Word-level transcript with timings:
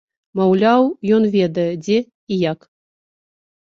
Маўляў, 0.39 0.89
ён 1.19 1.29
ведае, 1.37 1.69
дзе 1.85 1.99
і 2.31 2.43
як. 2.51 2.59